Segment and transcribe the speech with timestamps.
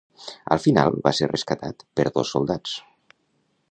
[0.55, 2.77] Al final, va ser rescatat per dos soldats.